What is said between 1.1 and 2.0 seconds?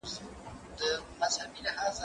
به سبا ځواب ليکم؟